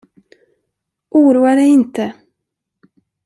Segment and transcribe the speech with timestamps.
[1.19, 2.11] Oroa dig inte!